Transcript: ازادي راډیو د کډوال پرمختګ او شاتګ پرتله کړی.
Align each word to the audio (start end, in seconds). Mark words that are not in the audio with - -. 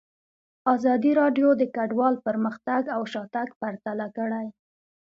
ازادي 0.73 1.11
راډیو 1.21 1.47
د 1.57 1.63
کډوال 1.75 2.15
پرمختګ 2.25 2.81
او 2.95 3.01
شاتګ 3.11 3.49
پرتله 3.61 4.07
کړی. 4.17 4.47